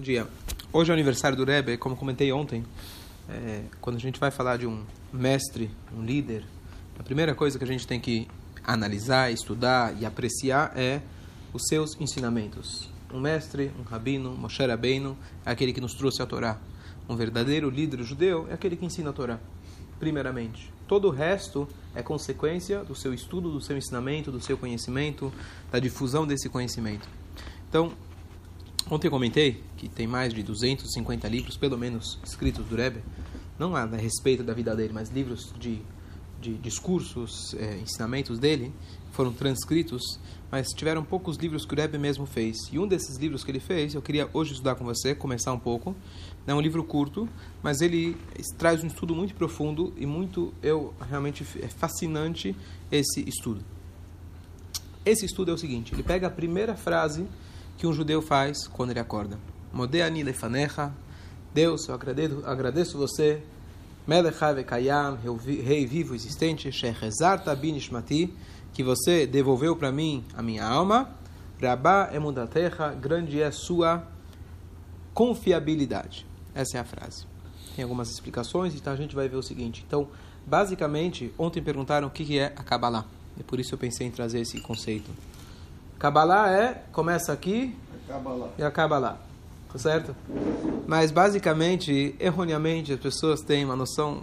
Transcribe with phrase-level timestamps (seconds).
[0.00, 0.26] Bom dia.
[0.72, 2.64] Hoje é aniversário do Rebbe, como comentei ontem.
[3.28, 6.42] É, quando a gente vai falar de um mestre, um líder,
[6.98, 8.26] a primeira coisa que a gente tem que
[8.64, 11.02] analisar, estudar e apreciar é
[11.52, 12.88] os seus ensinamentos.
[13.12, 16.56] Um mestre, um rabino, Moshe Rabbeinu, é aquele que nos trouxe a Torá.
[17.06, 19.38] Um verdadeiro líder judeu é aquele que ensina a Torá,
[19.98, 20.72] primeiramente.
[20.88, 25.30] Todo o resto é consequência do seu estudo, do seu ensinamento, do seu conhecimento,
[25.70, 27.06] da difusão desse conhecimento.
[27.68, 27.92] Então,
[28.90, 33.00] Ontem eu comentei que tem mais de 250 livros, pelo menos, escritos do Rebbe,
[33.56, 35.80] não a respeito da vida dele, mas livros de,
[36.40, 38.72] de discursos, é, ensinamentos dele,
[39.12, 40.18] foram transcritos,
[40.50, 42.56] mas tiveram poucos livros que o Rebbe mesmo fez.
[42.72, 45.58] E um desses livros que ele fez, eu queria hoje estudar com você, começar um
[45.60, 45.94] pouco.
[46.44, 47.28] É um livro curto,
[47.62, 48.16] mas ele
[48.58, 52.56] traz um estudo muito profundo e muito, eu realmente é fascinante
[52.90, 53.64] esse estudo.
[55.06, 57.24] Esse estudo é o seguinte: ele pega a primeira frase
[57.80, 59.38] que um judeu faz quando ele acorda.
[59.72, 60.92] Modeani lefanecha,
[61.54, 63.42] Deus, eu agradeço, agradeço você,
[64.06, 65.18] Melechai Kayam,
[65.64, 68.34] rei vivo existente, Shechezar Tabinishmati,
[68.74, 71.08] que você devolveu para mim a minha alma,
[71.58, 74.06] Rabá emudatecha, grande é sua
[75.14, 76.26] confiabilidade.
[76.54, 77.24] Essa é a frase.
[77.74, 79.82] Tem algumas explicações, então a gente vai ver o seguinte.
[79.86, 80.06] Então,
[80.46, 83.06] basicamente, ontem perguntaram o que é a Kabbalah.
[83.38, 85.10] E por isso eu pensei em trazer esse conceito.
[86.00, 87.76] Kabbalah é, começa aqui
[88.58, 89.18] e acaba lá.
[89.70, 90.16] Tá certo?
[90.86, 94.22] Mas basicamente, erroneamente, as pessoas têm uma noção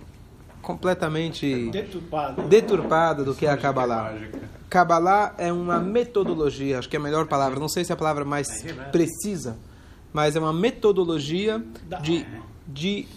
[0.60, 4.12] completamente deturpada, deturpada do que é a Kabbalah.
[4.68, 7.98] Kabbalah é uma metodologia, acho que é a melhor palavra, não sei se é a
[7.98, 8.48] palavra mais
[8.92, 9.56] precisa,
[10.12, 11.64] mas é uma metodologia
[12.02, 12.26] de,
[12.68, 13.08] de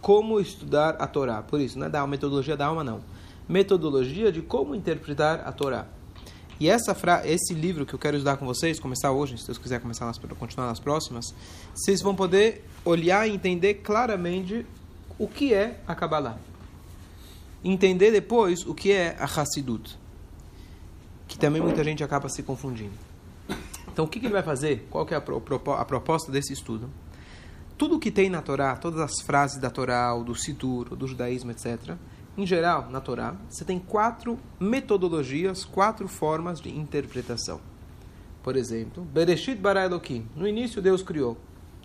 [0.00, 1.42] como estudar a Torá.
[1.42, 3.02] Por isso, não é da metodologia da alma, não.
[3.48, 5.86] Metodologia de como interpretar a Torá.
[6.60, 9.56] E essa fra esse livro que eu quero estudar com vocês, começar hoje, se Deus
[9.56, 11.34] quiser começar nas, continuar nas próximas,
[11.74, 14.66] vocês vão poder olhar e entender claramente
[15.18, 16.38] o que é a Kabbalah.
[17.64, 19.98] Entender depois o que é a Hassidut.
[21.26, 22.92] Que também muita gente acaba se confundindo.
[23.90, 24.86] Então, o que, que ele vai fazer?
[24.90, 26.90] Qual que é a, a proposta desse estudo?
[27.78, 31.06] Tudo que tem na Torá, todas as frases da Torá, ou do Sidur, ou do
[31.06, 31.96] judaísmo, etc.,
[32.36, 37.60] em geral, na Torá, você tem quatro metodologias, quatro formas de interpretação.
[38.42, 40.26] Por exemplo, Bereshit bara Elohim.
[40.34, 41.36] No início Deus criou.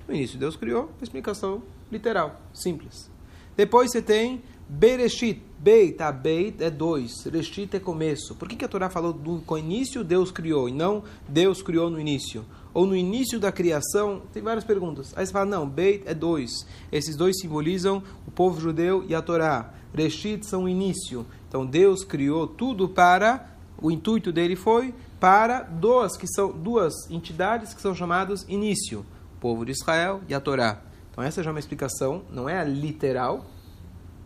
[0.07, 3.09] No início Deus criou, explicação literal, simples.
[3.57, 5.41] Depois você tem Bereshit.
[5.57, 7.23] Beit, a Beit é dois.
[7.25, 8.35] Reshit é começo.
[8.35, 11.99] Por que, que a Torá falou do início Deus criou e não Deus criou no
[11.99, 12.45] início?
[12.75, 14.23] Ou no início da criação?
[14.33, 15.13] Tem várias perguntas.
[15.15, 16.51] Aí você fala, não, Beit é dois.
[16.91, 19.73] Esses dois simbolizam o povo judeu e a Torá.
[19.93, 21.25] Reshit são o início.
[21.47, 23.49] Então Deus criou tudo para,
[23.81, 29.05] o intuito dele foi para duas, que são duas entidades que são chamadas início,
[29.37, 30.81] o povo de Israel e a Torá.
[31.09, 33.45] Então essa já é uma explicação, não é a literal,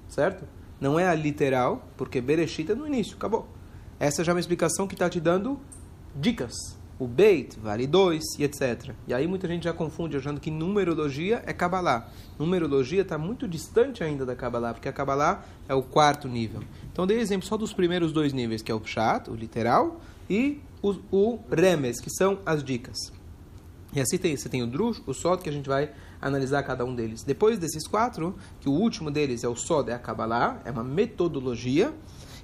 [0.07, 0.43] certo?
[0.81, 3.47] Não é a literal, porque Bereshit é no início, acabou.
[3.99, 5.59] Essa já é uma explicação que está te dando
[6.15, 8.91] dicas o Beit vale 2 e etc.
[9.07, 12.11] E aí muita gente já confunde achando que numerologia é Kabbalah.
[12.37, 16.61] Numerologia está muito distante ainda da Kabbalah, porque a Kabbalah é o quarto nível.
[16.91, 20.59] Então dei exemplo só dos primeiros dois níveis, que é o Pshat, o literal, e
[20.83, 22.97] o, o Remes, que são as dicas.
[23.93, 26.85] E assim tem, você tem o Drush, o Sod, que a gente vai analisar cada
[26.85, 27.23] um deles.
[27.23, 30.83] Depois desses quatro, que o último deles é o Sod, é a Kabbalah, é uma
[30.83, 31.93] metodologia,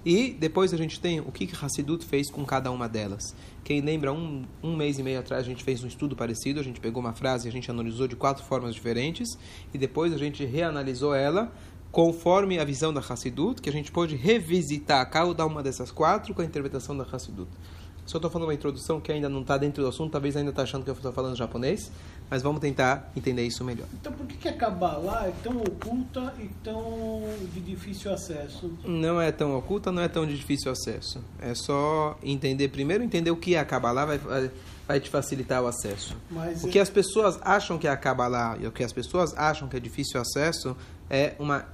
[0.05, 3.35] e depois a gente tem o que Hassidut fez com cada uma delas.
[3.63, 6.63] Quem lembra, um, um mês e meio atrás a gente fez um estudo parecido, a
[6.63, 9.37] gente pegou uma frase e a gente analisou de quatro formas diferentes,
[9.73, 11.51] e depois a gente reanalisou ela
[11.91, 16.41] conforme a visão da Hassidut, que a gente pode revisitar cada uma dessas quatro com
[16.41, 17.49] a interpretação da Hassidut.
[18.05, 20.61] Só estou falando uma introdução que ainda não está dentro do assunto, talvez ainda está
[20.61, 21.91] achando que eu estou falando japonês,
[22.29, 23.87] mas vamos tentar entender isso melhor.
[23.93, 28.71] Então por que, que a Kabbalah é tão oculta e tão de difícil acesso?
[28.83, 31.19] Não é tão oculta, não é tão de difícil acesso.
[31.41, 34.51] É só entender, primeiro entender o que é a Kabbalah vai,
[34.87, 36.15] vai te facilitar o acesso.
[36.29, 36.81] Mas o que é...
[36.83, 39.79] as pessoas acham que é a Kabbalah e o que as pessoas acham que é
[39.79, 40.77] difícil acesso
[41.09, 41.65] é uma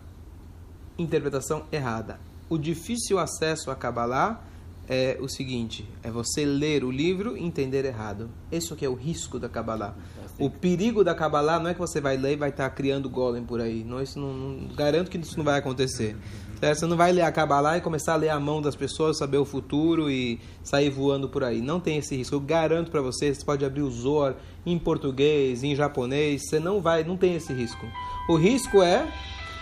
[0.98, 2.20] interpretação errada.
[2.50, 4.42] O difícil acesso à Kabbalah
[4.92, 8.30] é o seguinte: é você ler o livro e entender errado.
[8.52, 9.96] Isso que é o risco da Kabbalah.
[10.38, 13.44] O perigo da Kabbalah não é que você vai ler e vai estar criando golem
[13.44, 13.86] por aí.
[13.86, 16.18] Não, isso não, não, garanto que isso não vai acontecer.
[16.62, 19.38] Você não vai ler a Kabbalah e começar a ler a mão das pessoas, saber
[19.38, 21.62] o futuro e sair voando por aí.
[21.62, 22.36] Não tem esse risco.
[22.36, 24.36] Eu garanto para você, você pode abrir o Zohar
[24.66, 27.88] em português, em japonês, você não vai, não tem esse risco.
[28.30, 29.12] O risco é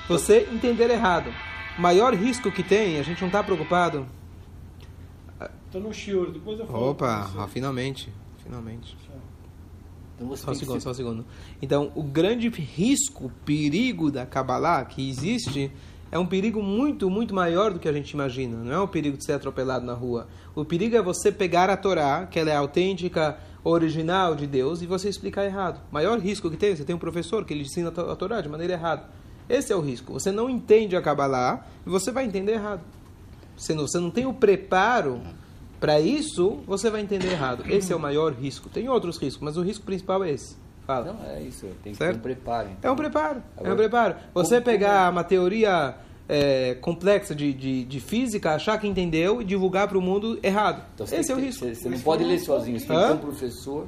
[0.10, 1.32] você entender errado.
[1.78, 4.06] O maior risco que tem, a gente não está preocupado
[5.72, 6.90] Tô no shiur, depois eu falo.
[6.90, 8.12] Opa, ah, finalmente,
[8.44, 8.98] finalmente.
[10.16, 10.82] Então só um segundo, ser...
[10.82, 11.26] só um segundo.
[11.62, 15.72] Então, o grande risco, perigo da Kabbalah que existe
[16.12, 18.58] é um perigo muito, muito maior do que a gente imagina.
[18.58, 20.28] Não é um perigo de ser atropelado na rua.
[20.56, 24.88] O perigo é você pegar a Torá, que ela é autêntica, original de Deus, e
[24.88, 25.80] você explicar errado.
[25.92, 28.50] O maior risco que tem, você tem um professor que ele ensina a Torá de
[28.50, 29.04] maneira errada.
[29.48, 30.14] Esse é o risco.
[30.14, 32.82] Você não entende a Kabbalah e você vai entender errado.
[33.56, 35.22] Você não, você não tem o preparo
[35.80, 37.64] para isso, você vai entender errado.
[37.70, 38.70] Esse é o maior risco.
[38.70, 40.58] Tem outros riscos, mas o risco principal é esse.
[40.86, 41.14] Fala.
[41.14, 41.68] Não, é isso.
[41.84, 42.14] Tem que certo?
[42.14, 42.70] ter um preparo.
[42.78, 42.90] Então.
[42.90, 43.44] É um preparo.
[43.56, 44.16] Agora, é um preparo.
[44.34, 45.96] Você pegar uma teoria
[46.28, 50.84] é, complexa de, de, de, física, achar que entendeu e divulgar para o mundo errado.
[50.96, 51.66] Então, Esse é o risco.
[51.66, 52.80] Você, você não pode ler sozinho.
[52.80, 53.88] Você tem que ter um professor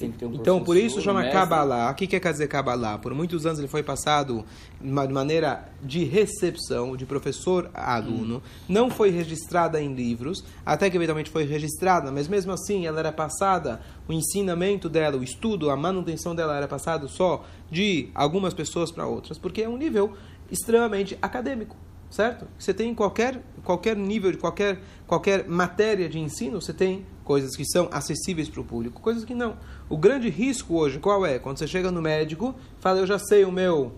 [0.00, 1.90] um então, por isso chama Kabbalah.
[1.90, 2.98] O que quer dizer Kabbalah?
[2.98, 4.44] Por muitos anos ele foi passado
[4.80, 8.36] de maneira de recepção, de professor a aluno.
[8.36, 8.40] Hum.
[8.68, 13.12] Não foi registrada em livros, até que eventualmente foi registrada, mas mesmo assim ela era
[13.12, 18.90] passada, o ensinamento dela, o estudo, a manutenção dela era passado só de algumas pessoas
[18.90, 20.14] para outras, porque é um nível
[20.50, 21.76] extremamente acadêmico
[22.12, 22.46] certo?
[22.58, 27.64] Você tem qualquer qualquer nível de qualquer qualquer matéria de ensino, você tem coisas que
[27.64, 29.56] são acessíveis para o público, coisas que não.
[29.88, 31.38] O grande risco hoje qual é?
[31.38, 33.92] Quando você chega no médico, fala eu já sei o meu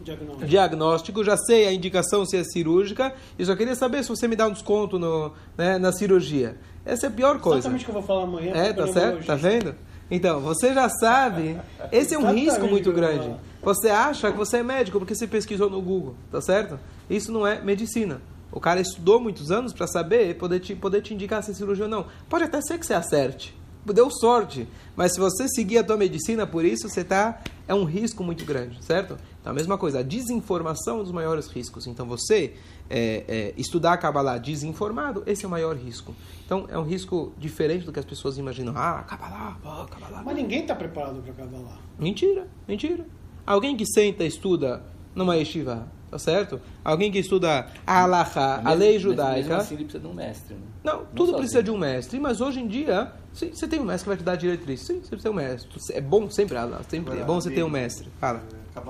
[0.00, 4.26] diagnóstico, diagnóstico já sei a indicação se é cirúrgica e só queria saber se você
[4.26, 6.56] me dá um desconto no, né, na cirurgia.
[6.86, 7.58] Essa é a pior coisa.
[7.58, 8.52] Exatamente o que eu vou falar amanhã.
[8.54, 9.26] É, tá certo?
[9.26, 9.74] Tá vendo?
[10.10, 11.58] Então, você já sabe,
[11.92, 13.34] esse é um risco muito grande.
[13.62, 16.78] Você acha que você é médico porque você pesquisou no Google, tá certo?
[17.10, 18.20] Isso não é medicina.
[18.50, 21.84] O cara estudou muitos anos para saber, poder te, poder te indicar se é cirurgia
[21.84, 22.06] ou não.
[22.28, 23.54] Pode até ser que você acerte.
[23.84, 24.68] Deu sorte.
[24.96, 28.44] Mas se você seguir a tua medicina por isso, você tá é um risco muito
[28.44, 29.18] grande, certo?
[29.40, 31.86] Então a mesma coisa, a desinformação é um dos maiores riscos.
[31.86, 32.54] Então você
[32.88, 36.14] é, é, estudar a Kabbalah desinformado, esse é o maior risco.
[36.44, 38.72] Então é um risco diferente do que as pessoas imaginam.
[38.74, 40.22] Ah, Kabbalah, oh, Kabbalah.
[40.24, 41.78] Mas ninguém está preparado para Kabbalah.
[41.98, 43.06] Mentira, mentira.
[43.46, 44.82] Alguém que senta e estuda
[45.14, 46.60] numa yeshiva, tá certo?
[46.84, 49.36] Alguém que estuda a halacha, a lei judaica.
[49.48, 50.60] Mesmo assim ele precisa de um mestre, né?
[50.84, 51.38] Não, Não tudo sozinho.
[51.38, 54.16] precisa de um mestre, mas hoje em dia, sim, você tem um mestre que vai
[54.16, 54.80] te dar diretriz.
[54.80, 55.68] Sim, você precisa ter um mestre.
[55.92, 56.56] É bom sempre,
[56.88, 58.08] sempre é bom você ter um mestre.
[58.20, 58.42] Fala.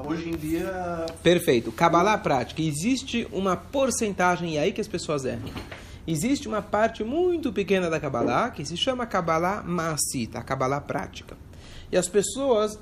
[0.06, 1.06] Hoje em dia.
[1.22, 1.72] Perfeito.
[1.72, 2.60] Kabbalah prática.
[2.60, 5.48] Existe uma porcentagem, e aí que as pessoas erram.
[6.06, 11.36] Existe uma parte muito pequena da Kabbalah que se chama Kabbalah Maasita, a Kabbalah prática.
[11.90, 12.78] E as pessoas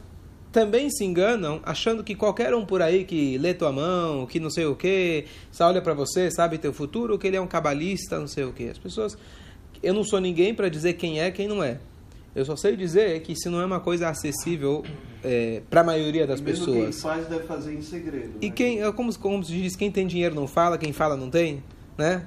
[0.56, 4.48] também se enganam achando que qualquer um por aí que lê tua mão, que não
[4.48, 8.18] sei o que, só olha para você, sabe teu futuro, que ele é um cabalista,
[8.18, 8.70] não sei o que.
[8.70, 9.18] As pessoas,
[9.82, 11.78] eu não sou ninguém para dizer quem é, quem não é.
[12.34, 14.82] Eu só sei dizer que isso não é uma coisa acessível
[15.22, 16.94] é, para a maioria das mesmo pessoas.
[16.94, 18.38] Quem faz deve fazer em segredo.
[18.40, 18.52] E né?
[18.56, 21.62] quem, é como, como se diz, quem tem dinheiro não fala, quem fala não tem,
[21.98, 22.24] né?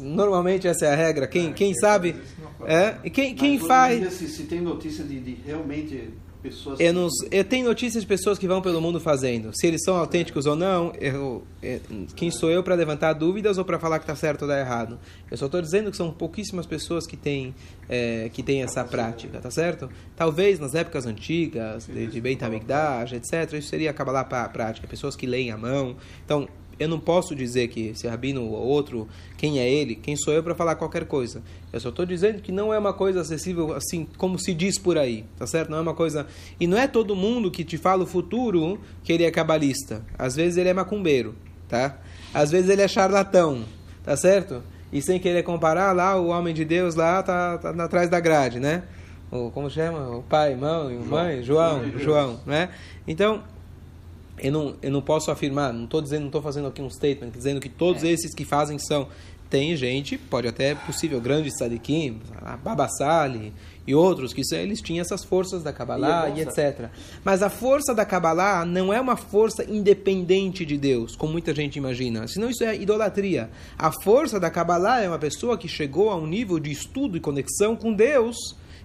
[0.00, 1.26] Normalmente essa é a regra.
[1.26, 2.16] Quem, é, quem sabe.
[2.64, 4.14] É, e quem, quem faz.
[4.14, 6.14] Se, se tem notícia de, de realmente
[6.46, 6.80] pessoas.
[6.80, 9.50] Eu, não, eu tenho notícias de pessoas que vão pelo mundo fazendo.
[9.54, 11.80] Se eles são autênticos ou não, eu, eu,
[12.14, 14.98] quem sou eu para levantar dúvidas ou para falar que está certo ou está errado?
[15.30, 17.54] Eu só estou dizendo que são pouquíssimas pessoas que têm,
[17.88, 19.88] é, que têm essa prática, tá certo?
[20.14, 24.48] Talvez nas épocas antigas, de, de Beit HaMikdash, etc., isso seria acabar lá para a
[24.48, 24.86] prática.
[24.86, 25.96] Pessoas que leem a mão.
[26.24, 30.32] Então, eu não posso dizer que esse rabino ou outro, quem é ele, quem sou
[30.32, 31.42] eu para falar qualquer coisa.
[31.72, 34.98] Eu só estou dizendo que não é uma coisa acessível assim como se diz por
[34.98, 35.70] aí, tá certo?
[35.70, 36.26] Não é uma coisa.
[36.60, 40.04] E não é todo mundo que te fala o futuro que ele é cabalista.
[40.18, 41.34] Às vezes ele é macumbeiro,
[41.68, 41.98] tá?
[42.34, 43.64] Às vezes ele é charlatão,
[44.04, 44.62] tá certo?
[44.92, 48.60] E sem querer comparar, lá o homem de Deus lá tá, tá atrás da grade,
[48.60, 48.82] né?
[49.30, 50.16] O, como chama?
[50.16, 52.68] O pai, mãe, mãe, João, João, João né?
[53.08, 53.42] Então,
[54.38, 57.30] eu não, eu não posso afirmar, não estou dizendo, não estou fazendo aqui um statement,
[57.30, 58.08] dizendo que todos é.
[58.08, 59.08] esses que fazem são.
[59.48, 62.20] Tem gente, pode até possível, grandes sadikim,
[62.64, 63.52] Babassali
[63.86, 66.88] e outros, que eles tinham essas forças da Kabbalah e, e etc.
[67.24, 71.76] Mas a força da Kabbalah não é uma força independente de Deus, como muita gente
[71.76, 72.26] imagina.
[72.26, 73.48] Senão isso é idolatria.
[73.78, 77.20] A força da Kabbalah é uma pessoa que chegou a um nível de estudo e
[77.20, 78.36] conexão com Deus,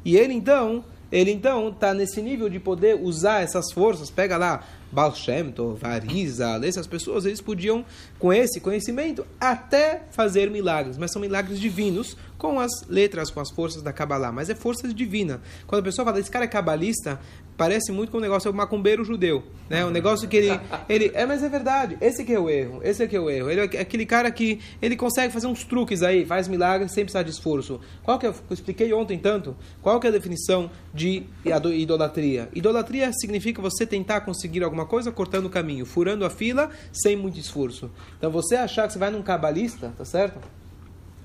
[0.05, 4.09] e ele então ele então está nesse nível de poder usar essas forças.
[4.09, 7.85] Pega lá Baal Shem Tov, Arizal, essas pessoas, eles podiam,
[8.19, 13.51] com esse conhecimento, até fazer milagres, mas são milagres divinos, com as letras, com as
[13.51, 15.39] forças da Kabbalah, mas é força divina.
[15.67, 17.19] Quando a pessoa fala, esse cara é cabalista,
[17.55, 19.85] parece muito com o negócio é o macumbeiro judeu, né?
[19.85, 21.99] Um negócio que ele, ele é, mas é verdade.
[22.01, 22.81] Esse que é o erro.
[22.83, 23.47] Esse que é o erro.
[23.47, 27.21] Ele é aquele cara que ele consegue fazer uns truques aí, faz milagres sem precisar
[27.21, 27.79] de esforço.
[28.01, 29.55] Qual que é, eu expliquei ontem tanto?
[29.79, 32.49] Qual que é a definição de idolatria?
[32.55, 37.37] Idolatria significa você tentar conseguir alguma coisa cortando o caminho, furando a fila sem muito
[37.37, 37.91] esforço.
[38.17, 40.39] Então você achar que você vai num cabalista, tá certo?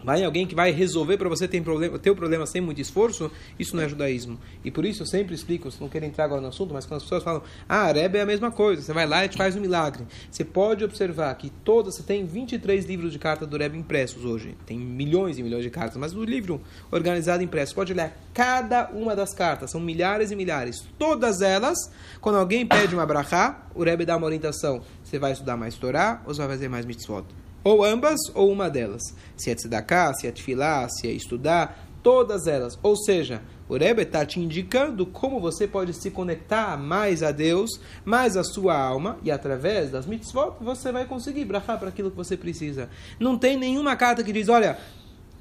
[0.06, 3.28] Vai alguém que vai resolver para você ter problema, ter o problema sem muito esforço,
[3.58, 4.38] isso não é judaísmo.
[4.64, 7.02] E por isso eu sempre explico, não quero entrar agora no assunto, mas quando as
[7.02, 9.60] pessoas falam, ah, Rebbe é a mesma coisa, você vai lá e te faz um
[9.60, 10.06] milagre.
[10.30, 14.56] Você pode observar que todas, você tem 23 livros de carta do Rebbe impressos hoje,
[14.64, 16.60] tem milhões e milhões de cartas, mas o livro
[16.92, 22.38] organizado impresso, pode olhar cada uma das cartas, são milhares e milhares, todas elas, quando
[22.38, 26.32] alguém pede uma brachá, o Rebbe dá uma orientação, você vai estudar mais Torá ou
[26.32, 27.24] você vai fazer mais mitzvot?
[27.66, 29.02] Ou ambas, ou uma delas.
[29.36, 32.78] Se é tzedakah, se é tefilá, se é estudar, todas elas.
[32.80, 37.80] Ou seja, o Rebbe está te indicando como você pode se conectar mais a Deus,
[38.04, 42.16] mais a sua alma, e através das mitzvot você vai conseguir brachar para aquilo que
[42.16, 42.88] você precisa.
[43.18, 44.78] Não tem nenhuma carta que diz, olha,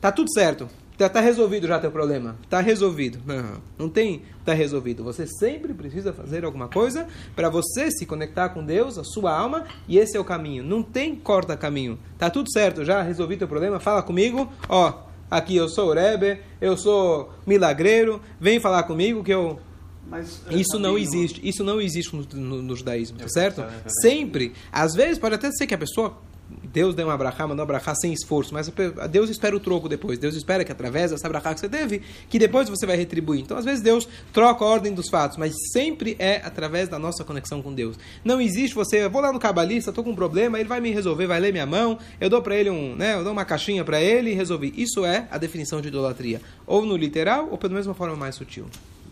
[0.02, 2.38] tá tudo certo, Tá, tá resolvido já teu problema.
[2.50, 3.20] Tá resolvido.
[3.26, 5.04] Não, não tem tá resolvido.
[5.04, 9.66] Você sempre precisa fazer alguma coisa para você se conectar com Deus, a sua alma,
[9.88, 10.64] e esse é o caminho.
[10.64, 12.00] Não tem corta caminho.
[12.18, 14.52] Tá tudo certo, já resolvi teu problema, fala comigo.
[14.70, 14.94] Ó,
[15.30, 19.60] aqui eu sou o Rebbe, eu sou milagreiro, vem falar comigo que eu
[20.08, 23.64] mas, eh, isso não existe, isso não existe no, no, no judaísmo, tá certo?
[24.02, 26.16] Sempre, às vezes pode até ser que a pessoa
[26.64, 28.72] Deus deu uma brachá, mandou uma brachá sem esforço, mas
[29.10, 30.20] Deus espera o troco depois.
[30.20, 33.42] Deus espera que através dessa brachá que você teve, que depois você vai retribuir.
[33.42, 37.24] Então, às vezes, Deus troca a ordem dos fatos, mas sempre é através da nossa
[37.24, 37.98] conexão com Deus.
[38.24, 40.92] Não existe você, eu vou lá no cabalista, estou com um problema, ele vai me
[40.92, 43.84] resolver, vai ler minha mão, eu dou para ele um, né, eu dou uma caixinha
[43.84, 44.74] para ele e resolvi.
[44.76, 48.66] Isso é a definição de idolatria, ou no literal, ou pela mesma forma mais sutil.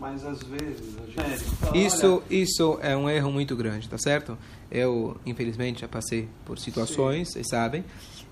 [0.04, 4.38] Mas às vezes a gente fala, isso, isso é um erro muito grande, tá certo?
[4.70, 7.34] Eu, infelizmente, já passei por situações, Sim.
[7.36, 7.86] vocês sabem,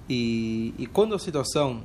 [0.09, 1.81] e, e quando a situação,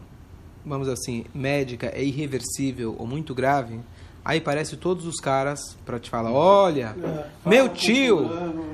[0.64, 3.78] vamos assim, médica é irreversível ou muito grave,
[4.24, 8.28] aí parece todos os caras para te falar, olha, é, meu tio,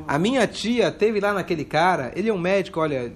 [0.08, 3.12] a minha tia teve lá naquele cara, ele é um médico, olha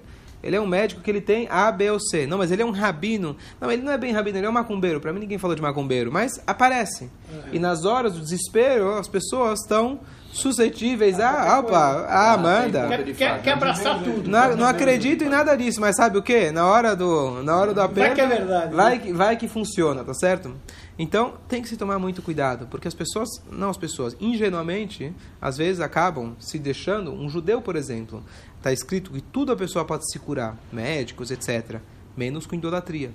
[0.47, 2.25] ele é um médico que ele tem A, B ou C.
[2.25, 3.35] Não, mas ele é um rabino.
[3.59, 5.01] Não, ele não é bem rabino, ele é um macumbeiro.
[5.01, 7.03] Para mim ninguém falou de macumbeiro, mas aparece.
[7.03, 7.41] Uhum.
[7.51, 9.99] E nas horas do desespero, as pessoas estão
[10.31, 12.87] suscetíveis a, ah, opa, ah, Amanda.
[12.87, 14.29] Quer, quer, quer abraçar tudo.
[14.29, 16.49] Não, não acredito em nada disso, mas sabe o que?
[16.49, 18.73] Na hora do, na hora do apelo, vai que é verdade.
[18.73, 20.55] Vai, que, vai que funciona, tá certo?
[20.97, 25.57] Então tem que se tomar muito cuidado, porque as pessoas, não as pessoas, ingenuamente, às
[25.57, 27.11] vezes acabam se deixando.
[27.11, 28.23] Um judeu, por exemplo,
[28.67, 31.79] está escrito que tudo a pessoa pode se curar, médicos, etc
[32.17, 33.11] menos com idolatria.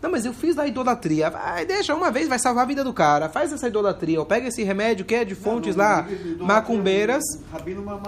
[0.00, 1.28] Não, mas eu fiz da idolatria.
[1.28, 3.28] Vai, deixa, uma vez vai salvar a vida do cara.
[3.28, 4.18] Faz essa idolatria.
[4.18, 6.08] Ou pega esse remédio que é de fontes não, não, lá,
[6.40, 7.22] macumbeiras.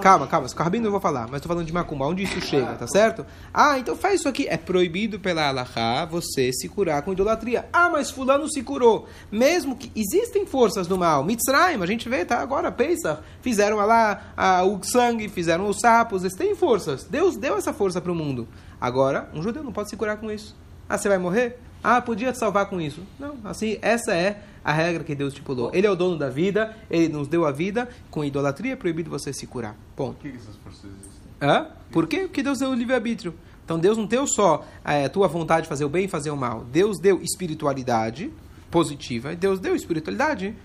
[0.00, 0.48] Calma, calma.
[0.48, 2.06] Com rabino eu vou falar, mas estou falando de macumba.
[2.06, 3.26] Onde isso chega, tá certo?
[3.52, 4.48] Ah, então faz isso aqui.
[4.48, 7.68] É proibido pela Allahá você se curar com idolatria.
[7.72, 9.06] Ah, mas fulano se curou.
[9.30, 11.22] Mesmo que existem forças do mal.
[11.22, 12.38] Mitzrayim, a gente vê, tá?
[12.38, 13.22] Agora, pensa.
[13.42, 16.22] Fizeram lá a, o sangue, fizeram os sapos.
[16.22, 17.04] Eles têm forças.
[17.04, 18.48] Deus deu essa força para o mundo.
[18.80, 20.56] Agora, um judeu não pode se curar com isso.
[20.88, 21.58] Ah, você vai morrer?
[21.82, 23.02] Ah, podia te salvar com isso.
[23.18, 25.70] Não, assim, essa é a regra que Deus estipulou.
[25.72, 29.10] Ele é o dono da vida, ele nos deu a vida, com idolatria é proibido
[29.10, 29.76] você se curar.
[29.94, 30.16] Ponto.
[30.16, 31.18] Por que essas forças existem?
[31.40, 31.68] Hã?
[31.90, 32.20] Por quê?
[32.20, 33.34] Porque Deus deu o livre-arbítrio.
[33.64, 36.30] Então Deus não deu só é, a tua vontade de fazer o bem e fazer
[36.30, 36.64] o mal.
[36.64, 38.32] Deus deu espiritualidade
[38.70, 40.56] positiva e Deus deu espiritualidade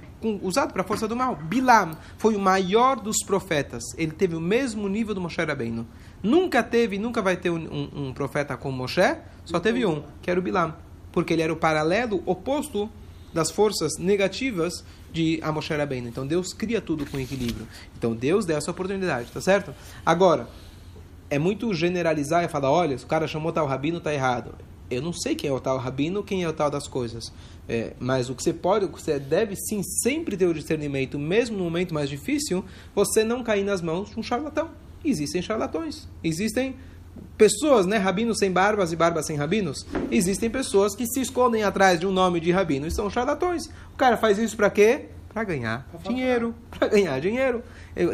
[0.41, 1.35] usado para a força do mal.
[1.35, 3.83] Bilam foi o maior dos profetas.
[3.97, 5.85] Ele teve o mesmo nível do Moshe Rabbeinu.
[6.23, 10.31] Nunca teve, nunca vai ter um, um, um profeta como Moshe, só teve um, que
[10.31, 10.73] era o Bilam.
[11.11, 12.89] Porque ele era o paralelo oposto
[13.33, 16.07] das forças negativas de Moshe Rabbeinu.
[16.07, 17.67] Então Deus cria tudo com equilíbrio.
[17.97, 19.75] Então Deus deu essa oportunidade, tá certo?
[20.05, 20.47] Agora,
[21.29, 24.55] é muito generalizar e falar, olha, se o cara chamou tal rabino, tá errado.
[24.89, 27.33] Eu não sei quem é o tal rabino, quem é o tal das coisas.
[27.67, 31.17] É, mas o que você pode, o que você deve sim sempre ter o discernimento,
[31.17, 32.63] mesmo no momento mais difícil,
[32.93, 34.69] você não cair nas mãos de um charlatão.
[35.03, 36.75] Existem charlatões, existem
[37.37, 39.85] pessoas, né, rabinos sem barbas e barbas sem rabinos.
[40.11, 43.65] Existem pessoas que se escondem atrás de um nome de rabino e são charlatões.
[43.93, 45.05] O cara faz isso para quê?
[45.33, 47.63] Para ganhar dinheiro, para ganhar dinheiro.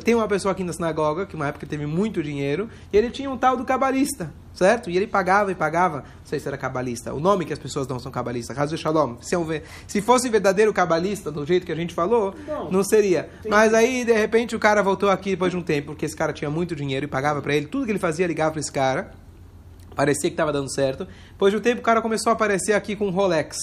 [0.05, 3.29] Tem uma pessoa aqui na sinagoga, que uma época teve muito dinheiro, e ele tinha
[3.29, 4.89] um tal do cabalista, certo?
[4.89, 7.85] E ele pagava e pagava, não sei se era cabalista, o nome que as pessoas
[7.85, 9.17] dão são cabalistas, Razu Shalom.
[9.21, 13.29] Se, é se fosse verdadeiro cabalista, do jeito que a gente falou, não, não seria.
[13.47, 16.31] Mas aí, de repente, o cara voltou aqui depois de um tempo, porque esse cara
[16.31, 19.11] tinha muito dinheiro e pagava para ele, tudo que ele fazia ligava para esse cara,
[19.93, 21.05] parecia que estava dando certo.
[21.31, 23.57] Depois de um tempo, o cara começou a aparecer aqui com um Rolex.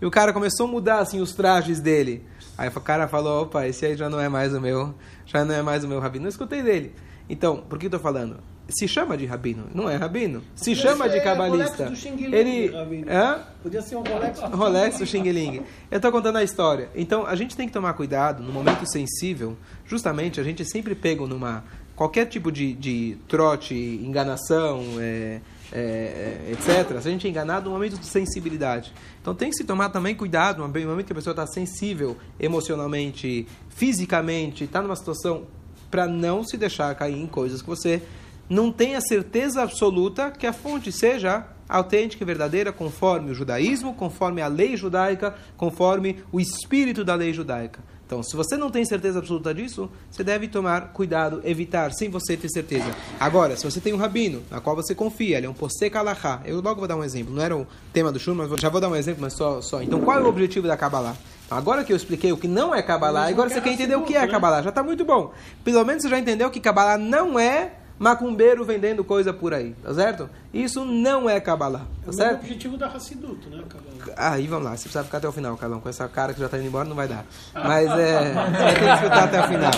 [0.00, 2.24] E o cara começou a mudar assim os trajes dele.
[2.60, 5.54] Aí o cara falou, opa, esse aí já não é mais o meu, já não
[5.54, 6.24] é mais o meu rabino.
[6.24, 6.92] Não escutei dele.
[7.26, 8.36] Então, por que eu estou falando?
[8.68, 10.42] Se chama de rabino, não é rabino.
[10.54, 11.90] Se Podia chama de cabalista.
[12.04, 12.70] Ele,
[13.08, 13.40] Hã?
[13.62, 15.62] Podia ser um Rolex Rolex do Xing Ling.
[15.90, 16.90] Eu estou contando a história.
[16.94, 19.56] Então, a gente tem que tomar cuidado no momento sensível.
[19.86, 21.64] Justamente, a gente sempre pega numa
[21.96, 25.40] qualquer tipo de, de trote, enganação, é,
[25.72, 27.00] é, etc.
[27.00, 28.92] Se a gente é enganado no momento de sensibilidade.
[29.20, 33.46] Então tem que se tomar também cuidado no momento que a pessoa está sensível emocionalmente,
[33.68, 35.44] fisicamente, está numa situação
[35.90, 38.02] para não se deixar cair em coisas que você
[38.48, 43.94] não tem a certeza absoluta que a fonte seja autêntica e verdadeira, conforme o judaísmo,
[43.94, 47.80] conforme a lei judaica, conforme o espírito da lei judaica.
[48.10, 52.36] Então, se você não tem certeza absoluta disso, você deve tomar cuidado, evitar, sem você
[52.36, 52.90] ter certeza.
[53.20, 56.42] Agora, se você tem um rabino, na qual você confia, ele é um posek alahá.
[56.44, 57.32] Eu logo vou dar um exemplo.
[57.32, 59.80] Não era o tema do shur, mas já vou dar um exemplo, mas só, só.
[59.80, 61.14] Então, qual é o objetivo da Kabbalah?
[61.46, 64.02] Então, agora que eu expliquei o que não é Kabbalah, agora você quer entender o
[64.02, 64.26] que é né?
[64.26, 64.60] Kabbalah.
[64.60, 65.32] Já está muito bom.
[65.62, 69.92] Pelo menos você já entendeu que Kabbalah não é macumbeiro vendendo coisa por aí, tá
[69.92, 70.30] certo?
[70.54, 72.30] Isso não é Kabbalah, tá certo?
[72.30, 74.14] É o objetivo da Hassiduto, né, Kabbalah?
[74.16, 76.46] Aí vamos lá, você precisa ficar até o final, Calão, com essa cara que já
[76.46, 77.26] está indo embora não vai dar.
[77.52, 79.70] Mas é, vai ter que escutar até o final.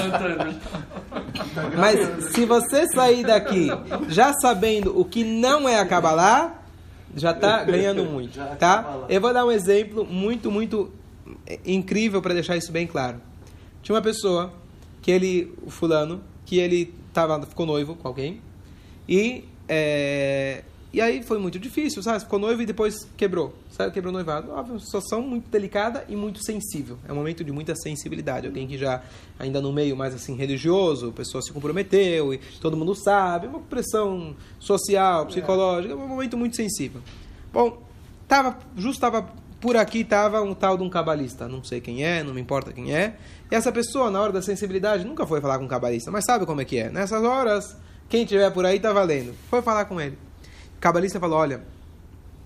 [1.76, 3.66] Mas se você sair daqui
[4.08, 6.62] já sabendo o que não é a Kabbalah,
[7.16, 8.98] já está ganhando muito, tá?
[9.08, 10.92] Eu vou dar um exemplo muito, muito
[11.66, 13.20] incrível para deixar isso bem claro.
[13.82, 14.52] Tinha uma pessoa
[15.02, 18.40] que ele, o fulano, que ele tava, ficou noivo com alguém.
[19.08, 22.20] E, é, e aí foi muito difícil, sabe?
[22.20, 23.54] Ficou noivo e depois quebrou.
[23.70, 23.92] Sabe?
[23.92, 24.52] Quebrou noivado.
[24.52, 26.98] Óbvio, uma situação muito delicada e muito sensível.
[27.08, 28.46] É um momento de muita sensibilidade.
[28.46, 29.02] Alguém que já,
[29.38, 33.46] ainda no meio mais assim religioso, a pessoa se comprometeu e todo mundo sabe.
[33.46, 35.94] Uma pressão social, psicológica.
[35.94, 37.00] É um momento muito sensível.
[37.52, 37.82] Bom,
[38.28, 42.24] tava, justo estava por aqui estava um tal de um cabalista, não sei quem é,
[42.24, 43.16] não me importa quem é.
[43.48, 46.44] E essa pessoa, na hora da sensibilidade, nunca foi falar com um cabalista, mas sabe
[46.44, 46.90] como é que é.
[46.90, 47.76] Nessas horas,
[48.08, 49.32] quem tiver por aí está valendo.
[49.48, 50.18] Foi falar com ele.
[50.76, 51.62] O cabalista falou: Olha,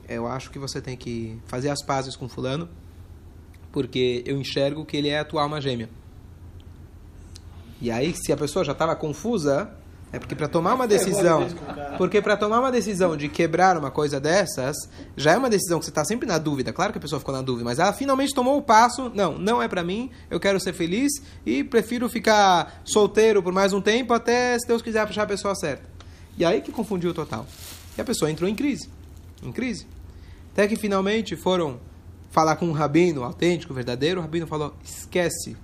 [0.07, 2.69] eu acho que você tem que fazer as pazes com Fulano,
[3.73, 5.89] porque eu enxergo que ele é a tua alma gêmea.
[7.81, 9.71] E aí, se a pessoa já estava confusa,
[10.13, 11.49] é porque para tomar uma decisão,
[11.99, 14.77] porque para tomar uma decisão de quebrar uma coisa dessas,
[15.17, 16.73] já é uma decisão que você está sempre na dúvida.
[16.73, 19.11] Claro que a pessoa ficou na dúvida, mas ela finalmente tomou o passo.
[19.15, 20.11] Não, não é para mim.
[20.31, 21.13] Eu quero ser feliz
[21.45, 25.55] e prefiro ficar solteiro por mais um tempo até, se Deus quiser, puxar a pessoa
[25.55, 25.83] certa.
[26.39, 27.45] E aí que confundiu o total.
[27.99, 28.89] E a pessoa entrou em crise,
[29.43, 29.87] em crise.
[30.52, 31.80] Até que finalmente foram
[32.30, 34.21] falar com um rabino autêntico, verdadeiro.
[34.21, 35.57] O rabino falou: esquece,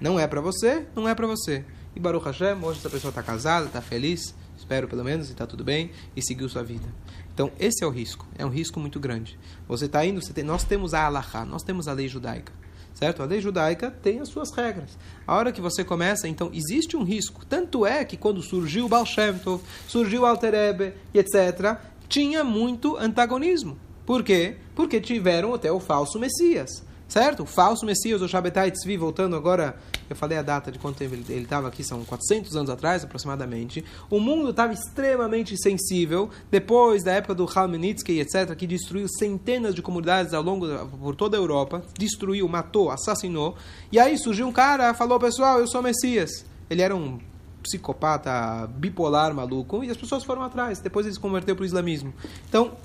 [0.00, 1.64] não é para você, não é para você.
[1.98, 5.44] E Baruch Hashem, hoje essa pessoa está casada, está feliz, espero pelo menos, e está
[5.48, 6.86] tudo bem, e seguiu sua vida.
[7.34, 8.24] Então, esse é o risco.
[8.38, 9.36] É um risco muito grande.
[9.66, 12.52] Você está indo, você tem, nós temos a Allahá, nós temos a lei judaica.
[12.94, 13.20] Certo?
[13.20, 14.96] A lei judaica tem as suas regras.
[15.26, 17.44] A hora que você começa, então, existe um risco.
[17.44, 22.96] Tanto é que quando surgiu o Baal Shem Tov, surgiu o Alter etc., tinha muito
[22.96, 23.76] antagonismo.
[24.06, 24.54] Por quê?
[24.76, 26.86] Porque tiveram até o falso Messias.
[27.08, 27.44] Certo?
[27.44, 29.78] O falso Messias, o Shabbatai Tzvi, voltando agora,
[30.10, 33.82] eu falei a data de quanto tempo ele estava aqui, são 400 anos atrás aproximadamente.
[34.10, 39.80] O mundo estava extremamente sensível, depois da época do Khalmenitsky, etc., que destruiu centenas de
[39.80, 43.56] comunidades ao longo, por toda a Europa, destruiu, matou, assassinou.
[43.90, 46.44] E aí surgiu um cara, falou, pessoal, eu sou Messias.
[46.68, 47.18] Ele era um
[47.62, 50.78] psicopata bipolar maluco, e as pessoas foram atrás.
[50.78, 52.12] Depois ele se converteu para o islamismo.
[52.46, 52.76] Então,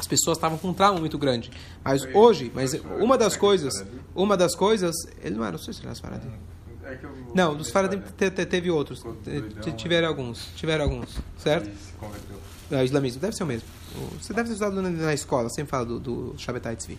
[0.00, 1.50] as pessoas estavam com um trauma muito grande.
[1.84, 3.84] Mas hoje, mas uma das coisas,
[4.14, 6.30] uma das coisas, ele não era, não sei se era Faradim.
[6.82, 6.98] É
[7.34, 8.00] não, dos Faradim
[8.48, 9.04] teve outros.
[9.76, 11.70] Tiveram alguns, tiveram alguns, certo?
[12.70, 13.68] É, o islamismo, deve ser o mesmo.
[14.20, 16.98] Você deve ter estudado na escola, sempre fala do, do Shabbatai Tzvi.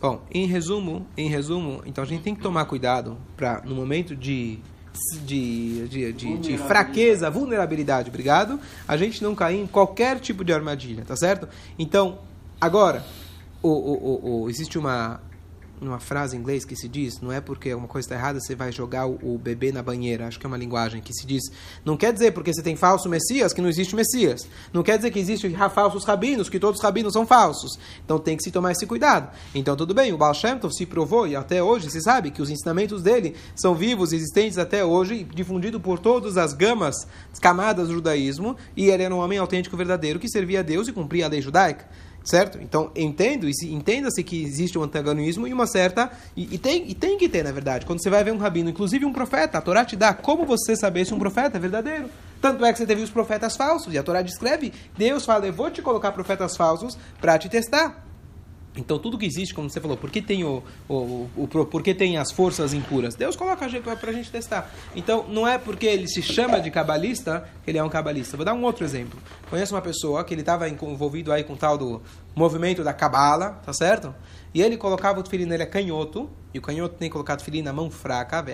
[0.00, 4.16] Bom, em resumo, em resumo, então a gente tem que tomar cuidado para no momento
[4.16, 4.60] de
[5.24, 10.52] de, de, de, de, fraqueza, vulnerabilidade, obrigado, a gente não cair em qualquer tipo de
[10.52, 11.48] armadilha, tá certo?
[11.78, 12.18] Então,
[12.60, 13.04] agora,
[13.62, 15.20] o, o, o, o existe uma,
[15.80, 18.54] numa frase em inglês que se diz, não é porque uma coisa está errada, você
[18.54, 20.26] vai jogar o, o, bebê na banheira.
[20.26, 21.42] Acho que é uma linguagem que se diz.
[21.84, 24.48] Não quer dizer porque você tem falso Messias que não existe Messias.
[24.72, 27.78] Não quer dizer que existe falsos rabinos, que todos os rabinos são falsos.
[28.04, 29.30] Então tem que se tomar esse cuidado.
[29.54, 32.42] Então tudo bem, o Baal Shem Tov se provou e até hoje se sabe que
[32.42, 37.88] os ensinamentos dele são vivos, existentes até hoje, difundido por todas as gamas, as camadas
[37.88, 41.26] do judaísmo, e ele era um homem autêntico verdadeiro que servia a Deus e cumpria
[41.26, 41.86] a lei judaica
[42.28, 42.58] certo?
[42.60, 46.10] Então, entendo, entenda-se que existe um antagonismo e uma certa.
[46.36, 47.86] E, e, tem, e tem que ter, na verdade.
[47.86, 50.76] Quando você vai ver um rabino, inclusive um profeta, a Torá te dá como você
[50.76, 52.10] saber se um profeta é verdadeiro.
[52.40, 55.52] Tanto é que você teve os profetas falsos, e a Torá descreve: Deus fala, eu
[55.52, 58.07] vou te colocar profetas falsos para te testar.
[58.78, 61.82] Então, tudo que existe, como você falou, por que tem, o, o, o, o por
[61.82, 63.16] que tem as forças impuras?
[63.16, 64.72] Deus coloca para a gente testar.
[64.94, 68.36] Então, não é porque ele se chama de cabalista que ele é um cabalista.
[68.36, 69.18] Vou dar um outro exemplo.
[69.50, 72.00] Conheço uma pessoa que ele estava envolvido aí com tal do
[72.36, 74.14] movimento da cabala, tá certo?
[74.54, 77.62] E ele colocava o tefilim nele é canhoto, e o canhoto tem que colocar o
[77.62, 78.44] na mão fraca,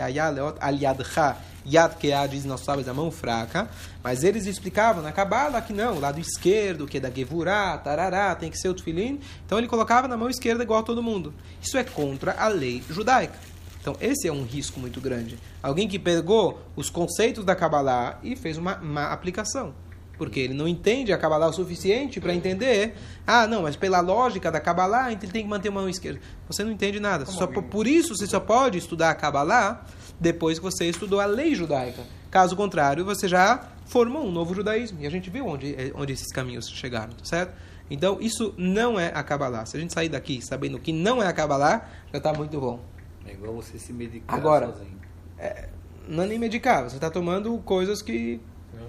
[0.60, 3.68] aliadcha, yad keah, diz nossos sábios, a mão fraca,
[4.02, 8.34] mas eles explicavam na cabala que não, o lado esquerdo, que é da gevurá, tarará,
[8.34, 11.32] tem que ser o tefilim, então ele colocava na mão esquerda igual a todo mundo.
[11.62, 13.38] Isso é contra a lei judaica.
[13.80, 15.38] Então, esse é um risco muito grande.
[15.62, 19.74] Alguém que pegou os conceitos da Kabbalah e fez uma, uma aplicação.
[20.16, 22.94] Porque ele não entende a Kabbalah o suficiente para entender.
[23.26, 26.20] Ah, não, mas pela lógica da Kabbalah, então ele tem que manter a mão esquerda.
[26.46, 27.26] Você não entende nada.
[27.26, 29.84] Só, por isso, você só pode estudar a Kabbalah
[30.20, 32.02] depois que você estudou a lei judaica.
[32.30, 35.00] Caso contrário, você já formou um novo judaísmo.
[35.00, 37.54] E a gente viu onde, onde esses caminhos chegaram, tá certo?
[37.90, 39.66] Então, isso não é a Kabbalah.
[39.66, 42.80] Se a gente sair daqui sabendo que não é a Kabbalah, já está muito bom.
[43.26, 44.98] É igual você se medicar Agora, sozinho.
[45.38, 45.68] É,
[46.08, 48.40] não é nem medicar, você está tomando coisas que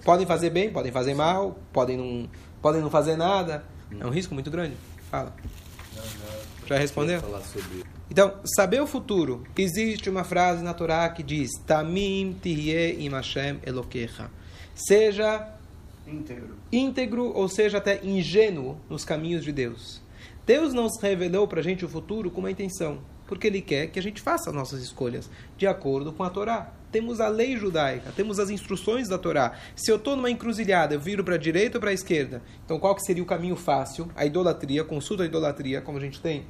[0.04, 2.30] podem fazer bem, podem fazer mal, podem não,
[2.62, 3.64] podem não fazer nada.
[4.00, 4.76] É um risco muito grande.
[5.10, 5.34] Fala.
[6.66, 7.22] Já respondeu?
[8.10, 9.44] Então, saber o futuro.
[9.58, 14.30] Existe uma frase na Torá que diz: Tamim im Hashem elokecha.
[14.74, 15.48] Seja
[16.08, 16.56] Íntegro.
[16.72, 20.02] íntegro, ou seja, até ingênuo nos caminhos de Deus.
[20.46, 23.88] Deus não se revelou para a gente o futuro com uma intenção, porque Ele quer
[23.88, 26.72] que a gente faça as nossas escolhas de acordo com a Torá.
[26.92, 29.54] Temos a lei judaica, temos as instruções da Torá.
[29.76, 32.42] Se eu estou numa encruzilhada, eu viro para a direita ou para a esquerda.
[32.64, 34.10] Então, qual que seria o caminho fácil?
[34.16, 36.46] A idolatria, consulta a idolatria, como a gente tem.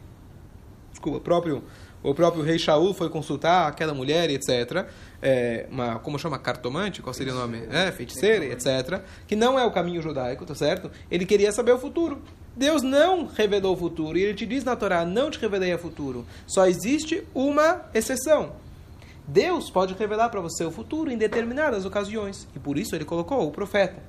[0.91, 1.63] Desculpa, o próprio
[2.05, 4.85] o próprio rei Shaul foi consultar aquela mulher, etc.
[5.19, 6.37] É, uma, como chama?
[6.37, 7.01] Cartomante?
[7.01, 7.63] Qual seria o nome?
[7.71, 9.01] É, feiticeira, etc.
[9.25, 10.91] Que não é o caminho judaico, tá certo?
[11.09, 12.21] Ele queria saber o futuro.
[12.55, 14.17] Deus não revelou o futuro.
[14.17, 16.25] E ele te diz na Torá, não te revelei o futuro.
[16.47, 18.53] Só existe uma exceção.
[19.27, 22.47] Deus pode revelar para você o futuro em determinadas ocasiões.
[22.55, 24.01] E por isso ele colocou o profeta.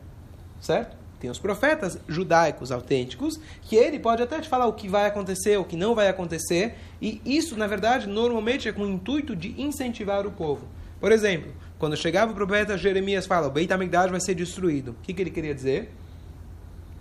[0.61, 0.96] Certo?
[1.18, 5.56] Tem os profetas judaicos autênticos, que ele pode até te falar o que vai acontecer,
[5.56, 9.59] o que não vai acontecer, e isso, na verdade, normalmente é com o intuito de
[9.61, 10.68] incentivar o povo.
[11.00, 14.90] Por exemplo, quando chegava o profeta Jeremias fala, o Beit HaMikdash vai ser destruído.
[14.90, 15.90] O que, que ele queria dizer?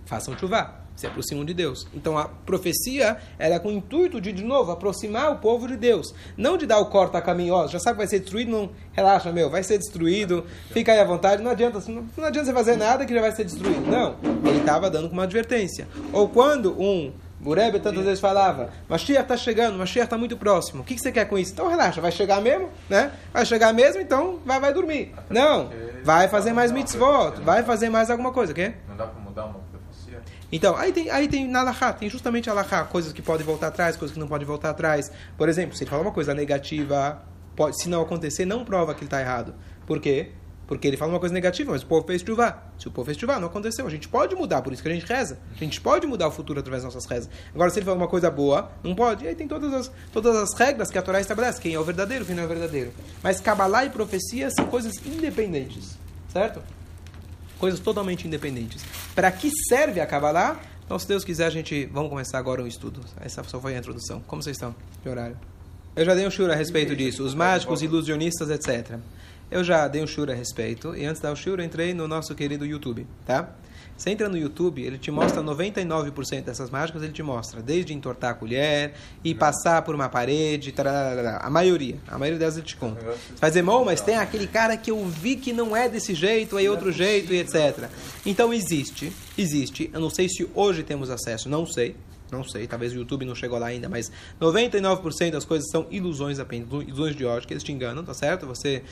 [0.06, 1.86] Façam chuva, se aproximam de Deus.
[1.92, 6.14] Então a profecia era com o intuito de, de novo, aproximar o povo de Deus.
[6.36, 9.30] Não de dar o corta caminho, ó, já sabe que vai ser destruído, não relaxa,
[9.30, 12.76] meu, vai ser destruído, fica aí à vontade, não adianta, não, não adianta você fazer
[12.76, 13.86] nada que já vai ser destruído.
[13.90, 14.16] Não,
[14.48, 15.86] ele estava dando como uma advertência.
[16.12, 17.12] Ou quando um
[17.44, 20.82] o Rebbe tantas vezes falava, Mashiach está chegando, Mashiach está muito próximo.
[20.82, 21.52] O que, que você quer com isso?
[21.52, 23.12] Então relaxa, vai chegar mesmo, né?
[23.32, 25.14] Vai chegar mesmo, então vai, vai dormir.
[25.28, 25.70] Não,
[26.02, 28.72] vai fazer mais mitzvot, vai fazer mais alguma coisa, quê?
[28.88, 29.65] Não dá para mudar uma?
[30.50, 33.68] Então, aí tem, aí tem na Lahá, tem justamente a Lahá, coisas que podem voltar
[33.68, 35.10] atrás, coisas que não podem voltar atrás.
[35.36, 37.22] Por exemplo, se ele fala uma coisa negativa,
[37.56, 39.54] pode, se não acontecer, não prova que ele está errado.
[39.86, 40.30] Por quê?
[40.66, 42.62] Porque ele fala uma coisa negativa, mas o povo fez chuvá.
[42.76, 43.86] Se o povo fez chuvá, não aconteceu.
[43.86, 45.38] A gente pode mudar, por isso que a gente reza.
[45.54, 47.30] A gente pode mudar o futuro através das nossas rezas.
[47.54, 49.24] Agora, se ele fala uma coisa boa, não pode.
[49.24, 51.60] E aí tem todas as, todas as regras que a Torá estabelece.
[51.60, 52.92] Quem é o verdadeiro, quem não é o verdadeiro.
[53.22, 55.96] Mas Kabbalah e profecia são coisas independentes.
[56.32, 56.60] Certo?
[57.58, 58.84] Coisas totalmente independentes.
[59.14, 60.60] Para que serve a Kabbalah?
[60.84, 61.86] Então, se Deus quiser, a gente...
[61.86, 63.00] Vamos começar agora o estudo.
[63.20, 64.22] Essa só foi a introdução.
[64.26, 64.74] Como vocês estão?
[65.02, 65.36] Que horário?
[65.96, 67.24] Eu já dei um shur a respeito disso.
[67.24, 68.98] Os mágicos, ilusionistas, etc.
[69.50, 70.94] Eu já dei um shur a respeito.
[70.96, 73.54] E antes da shur, eu entrei no nosso querido YouTube, tá?
[73.96, 77.62] Você entra no YouTube, ele te mostra 99% dessas mágicas, ele te mostra.
[77.62, 78.92] Desde entortar a colher
[79.24, 81.96] e passar por uma parede, tararara, a maioria.
[82.06, 83.00] A maioria delas ele te conta.
[83.00, 86.58] Você vai dizer, mas tem aquele cara que eu vi que não é desse jeito,
[86.58, 87.88] aí outro jeito e etc.
[88.26, 89.88] Então existe, existe.
[89.94, 91.96] Eu não sei se hoje temos acesso, não sei.
[92.30, 94.10] Não sei, talvez o YouTube não chegou lá ainda, mas
[94.40, 98.46] 99% das coisas são ilusões apenas, ilusões de ótica, eles te enganam, tá certo?
[98.46, 98.82] Você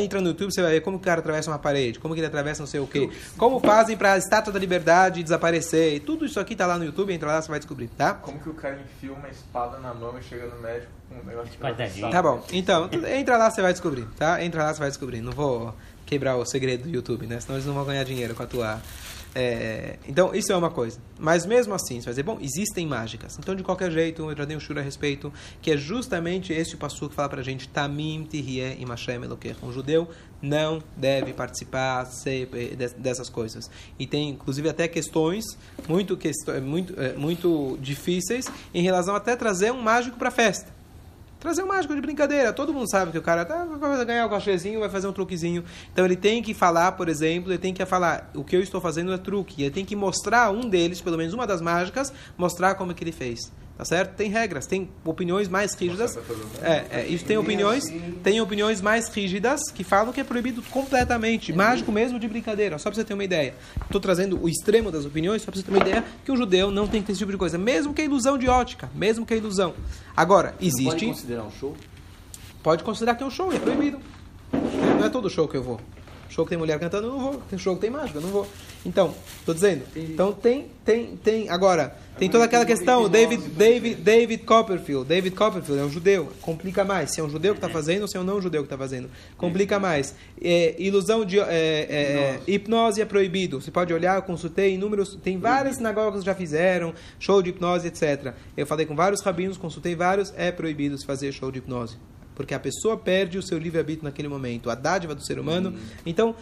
[0.00, 2.26] entra no YouTube, você vai ver como o cara atravessa uma parede, como que ele
[2.26, 6.24] atravessa não sei o quê, como fazem para a estátua da liberdade desaparecer, e tudo
[6.24, 8.14] isso aqui tá lá no YouTube, entra lá, você vai descobrir, tá?
[8.14, 11.24] Como que o cara enfia uma espada na mão e chega no médico com um
[11.24, 12.00] negócio de.
[12.10, 14.42] Tá bom, então, entra lá, você vai descobrir, tá?
[14.42, 15.20] Entra lá, você vai descobrir.
[15.20, 15.74] Não vou
[16.08, 17.38] quebrar o segredo do YouTube, né?
[17.38, 18.80] Senão eles não vão ganhar dinheiro com a tua
[19.34, 20.98] é, então, isso é uma coisa.
[21.18, 23.38] Mas mesmo assim, você vai dizer, bom, existem mágicas.
[23.38, 26.74] Então, de qualquer jeito, eu já dei um shur a respeito, que é justamente esse
[26.74, 29.58] o passo que fala pra gente, Tamim Tihye Imashem Elokecha.
[29.62, 30.08] Um judeu
[30.40, 33.70] não deve participar eh, des- dessas coisas.
[33.98, 35.44] E tem, inclusive, até questões
[35.86, 36.18] muito,
[36.64, 40.77] muito, eh, muito difíceis em relação até trazer um mágico para festa.
[41.40, 42.52] Trazer um mágico de brincadeira.
[42.52, 45.64] Todo mundo sabe que o cara tá, vai ganhar um cachezinho, vai fazer um truquezinho.
[45.92, 48.80] Então ele tem que falar, por exemplo, ele tem que falar, o que eu estou
[48.80, 49.62] fazendo é truque.
[49.62, 53.04] Ele tem que mostrar um deles, pelo menos uma das mágicas, mostrar como é que
[53.04, 53.52] ele fez.
[53.78, 54.16] Tá certo?
[54.16, 56.18] Tem regras, tem opiniões mais rígidas.
[56.60, 57.84] É, é, isso tem opiniões,
[58.24, 62.76] tem opiniões mais rígidas que falam que é proibido completamente, mágico mesmo de brincadeira.
[62.76, 63.54] Só para você ter uma ideia.
[63.84, 66.72] Estou trazendo o extremo das opiniões, só para você ter uma ideia que um judeu
[66.72, 69.24] não tem que ter esse tipo de coisa, mesmo que é ilusão de ótica, mesmo
[69.24, 69.72] que é ilusão.
[70.16, 70.84] Agora, existe.
[70.84, 71.76] Pode considerar um show?
[72.64, 74.00] Pode considerar que é um show, é proibido.
[74.52, 75.80] Não é todo show que eu vou.
[76.28, 77.42] Show que tem mulher cantando, não vou.
[77.48, 78.46] Tem show que tem mágica, não vou.
[78.84, 79.82] Então, estou dizendo.
[79.96, 81.48] Então tem, tem, tem.
[81.48, 83.08] Agora, tem toda aquela questão.
[83.08, 85.08] David, David, David Copperfield.
[85.08, 86.28] David Copperfield é um judeu.
[86.40, 87.12] Complica mais.
[87.12, 88.76] Se é um judeu que está fazendo ou se é um não judeu que está
[88.76, 89.10] fazendo.
[89.36, 90.14] Complica mais.
[90.40, 91.40] É, ilusão de.
[91.40, 93.60] É, é, hipnose é proibido.
[93.60, 95.18] Você pode olhar, eu consultei inúmeros.
[95.22, 98.34] Tem várias sinagogas que já fizeram show de hipnose, etc.
[98.56, 100.32] Eu falei com vários rabinos, consultei vários.
[100.36, 101.96] É proibido se fazer show de hipnose
[102.38, 105.70] porque a pessoa perde o seu livre-arbítrio naquele momento, a dádiva do ser humano.
[105.70, 105.78] Hum.
[106.06, 106.36] Então,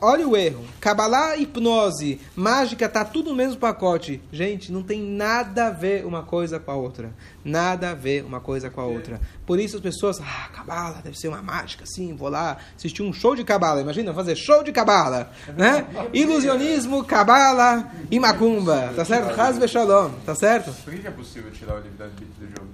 [0.00, 0.64] olha o erro.
[0.80, 4.18] Cabalá, hipnose, mágica, tá tudo no mesmo pacote.
[4.32, 7.12] Gente, não tem nada a ver uma coisa com a outra.
[7.44, 9.20] Nada a ver uma coisa com a outra.
[9.44, 13.12] Por isso as pessoas, ah, cabala, deve ser uma mágica, sim, vou lá assistir um
[13.12, 13.82] show de cabala.
[13.82, 15.86] Imagina fazer show de cabala, né?
[16.14, 19.38] Ilusionismo, cabala e macumba, tá certo?
[19.38, 20.72] Hasbe Shalom, tá certo?
[20.82, 22.70] Por que é possível tirar o livre-arbítrio do jogo?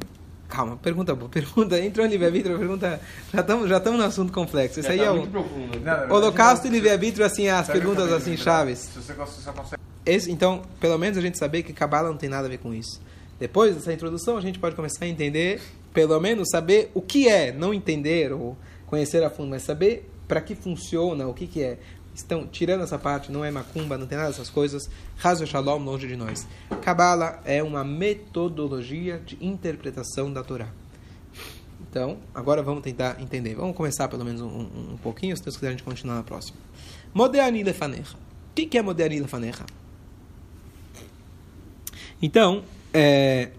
[0.52, 1.30] Calma, pergunta boa.
[1.32, 3.00] Pergunta, entrou em livre-arbítrio, pergunta.
[3.32, 4.80] Já estamos já no assunto complexo.
[4.80, 5.26] Isso aí tá é um.
[5.26, 5.80] Profundo.
[5.80, 8.80] Não, Holocausto e livre-arbítrio, assim, as perguntas assim, chaves.
[8.80, 9.80] Se você consegue...
[10.04, 12.74] Esse, então, pelo menos a gente saber que Cabala não tem nada a ver com
[12.74, 13.00] isso.
[13.40, 15.58] Depois dessa introdução, a gente pode começar a entender,
[15.94, 20.42] pelo menos saber o que é, não entender ou conhecer a fundo, mas saber para
[20.42, 21.78] que funciona, o que, que é
[22.14, 24.88] estão tirando essa parte, não é macumba, não tem nada dessas coisas.
[25.16, 26.46] Razo Shalom longe de nós.
[26.82, 30.68] Kabbalah é uma metodologia de interpretação da Torá.
[31.80, 33.54] Então, agora vamos tentar entender.
[33.54, 36.22] Vamos começar pelo menos um, um, um pouquinho, se Deus quiser a gente continuar na
[36.22, 36.58] próxima.
[37.12, 38.16] Moderni Lefanecha.
[38.16, 39.64] O que é Moderni Lefanecha?
[42.20, 42.62] Então,
[42.94, 43.50] é,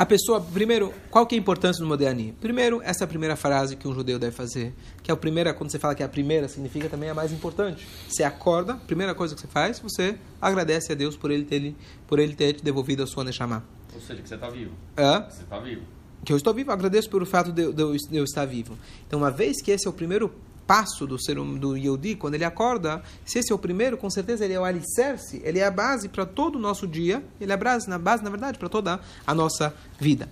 [0.00, 2.34] a pessoa, primeiro, qual que é a importância do Modéani?
[2.40, 4.72] Primeiro, essa primeira frase que um judeu deve fazer,
[5.10, 7.32] que é a primeira, quando você fala que é a primeira, significa também a mais
[7.32, 7.86] importante.
[8.08, 11.74] Você acorda, a primeira coisa que você faz, você agradece a Deus por ele ter,
[12.06, 13.64] por ele ter te devolvido a sua Neshama.
[13.92, 14.70] Ou seja, que você está vivo.
[14.96, 15.26] Hã?
[15.28, 15.82] Você está vivo.
[16.24, 18.78] Que eu estou vivo, agradeço pelo fato de, de, de eu estar vivo.
[19.06, 20.32] Então, uma vez que esse é o primeiro
[20.66, 24.08] passo do ser hum, do Yodi, quando ele acorda, se esse é o primeiro, com
[24.08, 27.50] certeza ele é o alicerce, ele é a base para todo o nosso dia, ele
[27.50, 30.28] é a base, na base, na verdade, para toda a nossa vida.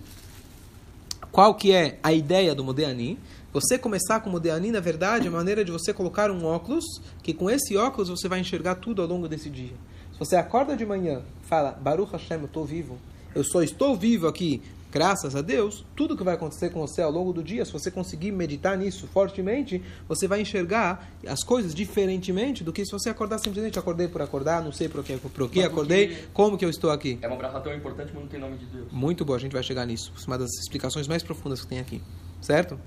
[1.31, 3.19] Qual que é a ideia do Modeani?
[3.51, 6.85] Você começar com o Modeani, na verdade, é a maneira de você colocar um óculos,
[7.23, 9.73] que com esse óculos você vai enxergar tudo ao longo desse dia.
[10.13, 12.99] Se você acorda de manhã, fala, Baruch Hashem, eu estou vivo,
[13.33, 17.11] eu só estou vivo aqui graças a Deus, tudo que vai acontecer com você ao
[17.11, 22.63] longo do dia, se você conseguir meditar nisso fortemente, você vai enxergar as coisas diferentemente
[22.63, 25.61] do que se você acordar simplesmente acordei por acordar, não sei por que, por que
[25.63, 27.19] acordei, como que eu estou aqui.
[27.21, 28.91] É uma braça tão importante, mas não tem nome de Deus.
[28.91, 30.11] Muito boa, a gente vai chegar nisso.
[30.25, 32.01] Uma das explicações mais profundas que tem aqui,
[32.41, 32.79] certo?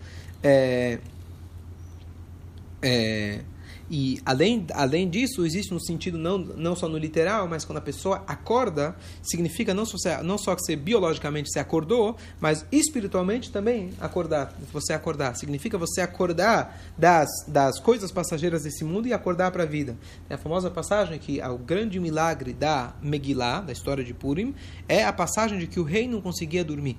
[0.42, 0.98] É,
[2.82, 3.40] é,
[3.94, 7.82] e além, além disso, existe um sentido não, não só no literal, mas quando a
[7.82, 13.90] pessoa acorda, significa não só, não só que você biologicamente se acordou, mas espiritualmente também
[14.00, 14.54] acordar.
[14.72, 15.36] Você acordar.
[15.36, 19.94] Significa você acordar das, das coisas passageiras desse mundo e acordar para a vida.
[20.30, 24.54] É a famosa passagem que o grande milagre da Megillah, da história de Purim,
[24.88, 26.96] é a passagem de que o rei não conseguia dormir.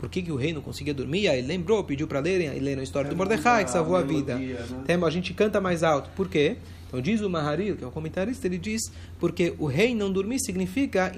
[0.00, 1.28] Por que, que o rei não conseguia dormir?
[1.28, 3.96] Aí ele lembrou, pediu para lerem, e leram a história é do Mordecai, que salvou
[3.96, 4.38] a vida.
[4.38, 4.56] Né?
[4.86, 6.08] Tem, a gente canta mais alto.
[6.16, 6.56] Por quê?
[6.88, 10.40] Então diz o Maharil, que é um comentarista, ele diz porque o rei não dormir
[10.40, 11.12] significa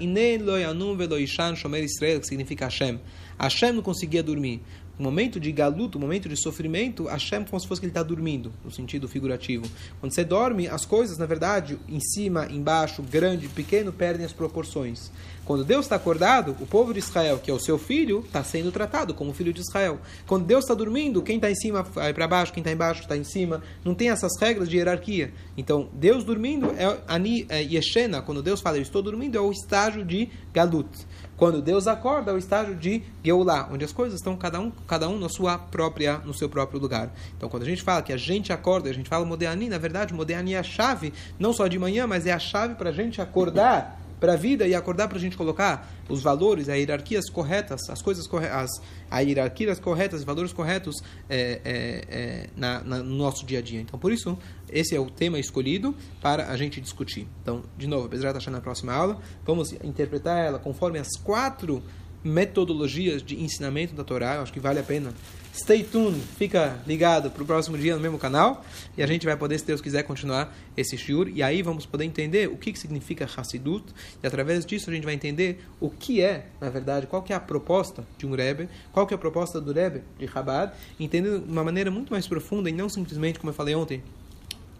[2.19, 2.99] que significa Hashem.
[3.39, 4.61] Hashem não conseguia dormir.
[4.99, 8.03] No momento de galuto, no momento de sofrimento, Hashem como se fosse que ele está
[8.03, 9.65] dormindo, no sentido figurativo.
[9.99, 15.09] Quando você dorme, as coisas, na verdade, em cima, embaixo, grande, pequeno, perdem as proporções.
[15.45, 18.71] Quando Deus está acordado, o povo de Israel, que é o seu filho, está sendo
[18.71, 19.99] tratado como filho de Israel.
[20.25, 23.17] Quando Deus está dormindo, quem está em cima vai para baixo, quem está embaixo está
[23.17, 23.61] em cima.
[23.83, 25.33] Não tem essas regras de hierarquia.
[25.57, 28.21] Então, Deus dormindo é Ani é Yeshena.
[28.21, 30.87] Quando Deus fala, eu estou dormindo, é o estágio de Galut.
[31.35, 35.09] Quando Deus acorda, é o estágio de Geulah, onde as coisas estão cada um, cada
[35.09, 37.11] um na sua própria, no seu próprio lugar.
[37.35, 40.13] Então, quando a gente fala que a gente acorda, a gente fala Modeani, na verdade,
[40.13, 43.19] Modeani é a chave, não só de manhã, mas é a chave para a gente
[43.19, 47.89] acordar para a vida e acordar para a gente colocar os valores, as hierarquias corretas,
[47.89, 48.69] as coisas corretas,
[49.11, 53.61] as hierarquias corretas, os valores corretos é, é, é, na, na, no nosso dia a
[53.61, 53.81] dia.
[53.81, 54.37] Então, por isso,
[54.69, 57.27] esse é o tema escolhido para a gente discutir.
[57.41, 61.83] Então, de novo, apesar de estar na próxima aula, vamos interpretar ela conforme as quatro
[62.23, 64.35] metodologias de ensinamento da Torá.
[64.35, 65.13] Eu acho que vale a pena.
[65.55, 68.65] Stay tuned, fica ligado para o próximo dia no mesmo canal
[68.97, 71.29] e a gente vai poder, se Deus quiser, continuar esse shiur.
[71.29, 73.85] E aí vamos poder entender o que, que significa Hassidut
[74.23, 77.35] e através disso a gente vai entender o que é, na verdade, qual que é
[77.35, 81.45] a proposta de um Rebbe, qual que é a proposta do Rebbe de Chabad, entendendo
[81.45, 84.01] de uma maneira muito mais profunda e não simplesmente, como eu falei ontem,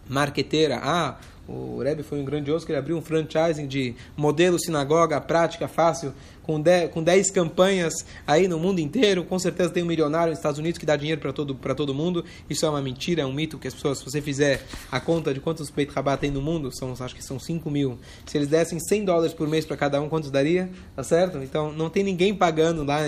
[0.08, 0.80] marqueteira.
[0.82, 5.68] Ah, o Rebbe foi um grandioso que ele abriu um franchising de modelo sinagoga, prática,
[5.68, 7.94] fácil, com 10, com 10 campanhas
[8.26, 9.24] aí no mundo inteiro.
[9.24, 12.24] Com certeza tem um milionário nos Estados Unidos que dá dinheiro para todo, todo mundo.
[12.48, 15.34] Isso é uma mentira, é um mito que as pessoas, se você fizer a conta
[15.34, 17.98] de quantos Beit Rabat tem no mundo, são, acho que são 5 mil.
[18.24, 20.70] Se eles dessem 100 dólares por mês para cada um, quantos daria?
[20.96, 21.38] Tá certo?
[21.38, 23.00] Então não tem ninguém pagando lá,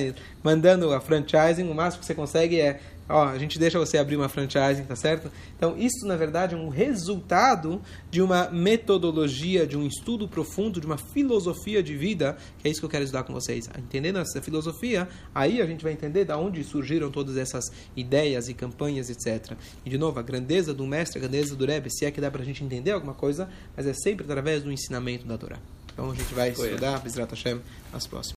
[0.42, 1.70] mandando a franchising.
[1.70, 4.96] O máximo que você consegue é ó, a gente deixa você abrir uma franchise, tá
[4.96, 5.30] certo?
[5.56, 10.86] Então, isso na verdade é um resultado de uma metodologia, de um estudo profundo, de
[10.86, 13.68] uma filosofia de vida, que é isso que eu quero estudar com vocês.
[13.78, 17.64] Entendendo essa filosofia, aí a gente vai entender da onde surgiram todas essas
[17.96, 19.56] ideias e campanhas, etc.
[19.84, 22.30] E de novo, a grandeza do mestre, a grandeza do Rebbe, se é que dá
[22.30, 25.58] pra gente entender alguma coisa, mas é sempre através do ensinamento da Torá.
[25.92, 27.60] Então a gente vai Foi estudar, Bezrat Hashem,
[27.92, 28.34] as próximas.